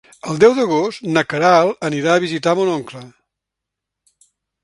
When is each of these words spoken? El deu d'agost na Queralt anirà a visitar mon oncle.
El 0.29 0.37
deu 0.43 0.53
d'agost 0.59 1.03
na 1.17 1.23
Queralt 1.33 1.85
anirà 1.91 2.15
a 2.15 2.23
visitar 2.25 2.55
mon 2.61 2.71
oncle. 2.77 3.05